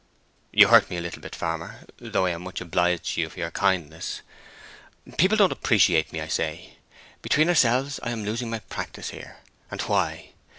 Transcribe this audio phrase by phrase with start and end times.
[0.51, 4.21] "You hurt me a little, farmer—though I am much obliged to you for your kindness.
[5.19, 6.77] People don't appreciate me, I say.
[7.21, 9.37] Between ourselves, I am losing my practice here;
[9.69, 10.31] and why?